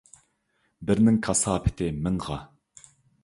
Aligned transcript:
بىرنىڭ 0.91 1.19
كاساپىتى 1.27 1.91
مىڭغا. 2.07 2.39